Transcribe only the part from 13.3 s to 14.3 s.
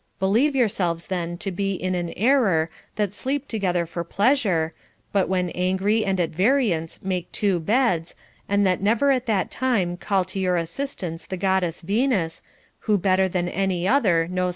any other knows